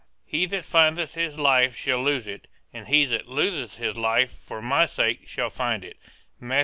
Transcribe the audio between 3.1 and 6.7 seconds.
loseth his life for my sake shall find it Matt.